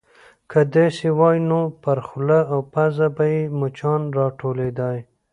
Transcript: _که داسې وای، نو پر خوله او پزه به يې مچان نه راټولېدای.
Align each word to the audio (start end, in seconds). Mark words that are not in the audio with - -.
_که 0.51 0.61
داسې 0.75 1.07
وای، 1.19 1.37
نو 1.49 1.61
پر 1.83 1.97
خوله 2.07 2.39
او 2.53 2.59
پزه 2.73 3.07
به 3.15 3.25
يې 3.33 3.41
مچان 3.59 4.01
نه 4.07 4.13
راټولېدای. 4.17 4.97